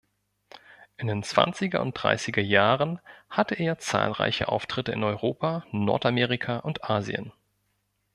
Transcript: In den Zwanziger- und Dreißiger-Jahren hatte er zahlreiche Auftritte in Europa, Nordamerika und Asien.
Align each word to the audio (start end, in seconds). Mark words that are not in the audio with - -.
In 0.97 1.05
den 1.05 1.21
Zwanziger- 1.21 1.79
und 1.83 1.93
Dreißiger-Jahren 1.93 2.99
hatte 3.29 3.53
er 3.53 3.77
zahlreiche 3.77 4.47
Auftritte 4.47 4.91
in 4.93 5.03
Europa, 5.03 5.63
Nordamerika 5.71 6.57
und 6.57 6.89
Asien. 6.89 7.31